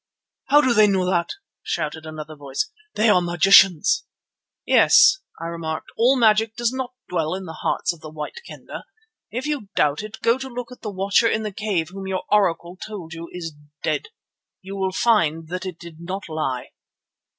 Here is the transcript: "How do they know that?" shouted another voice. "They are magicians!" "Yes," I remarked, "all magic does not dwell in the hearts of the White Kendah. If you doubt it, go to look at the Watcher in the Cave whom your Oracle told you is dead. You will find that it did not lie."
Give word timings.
"How 0.45 0.61
do 0.61 0.73
they 0.73 0.87
know 0.87 1.05
that?" 1.05 1.29
shouted 1.61 2.07
another 2.07 2.35
voice. 2.35 2.71
"They 2.95 3.07
are 3.07 3.21
magicians!" 3.21 4.05
"Yes," 4.65 5.19
I 5.39 5.45
remarked, 5.45 5.91
"all 5.95 6.17
magic 6.17 6.55
does 6.55 6.73
not 6.73 6.93
dwell 7.07 7.35
in 7.35 7.45
the 7.45 7.59
hearts 7.61 7.93
of 7.93 7.99
the 8.01 8.09
White 8.09 8.39
Kendah. 8.47 8.85
If 9.29 9.45
you 9.45 9.69
doubt 9.75 10.01
it, 10.01 10.17
go 10.23 10.39
to 10.39 10.49
look 10.49 10.71
at 10.71 10.81
the 10.81 10.89
Watcher 10.89 11.27
in 11.27 11.43
the 11.43 11.53
Cave 11.53 11.89
whom 11.89 12.07
your 12.07 12.23
Oracle 12.31 12.75
told 12.77 13.13
you 13.13 13.29
is 13.31 13.53
dead. 13.83 14.07
You 14.63 14.75
will 14.75 14.91
find 14.91 15.49
that 15.49 15.67
it 15.67 15.77
did 15.77 15.97
not 15.99 16.27
lie." 16.27 16.71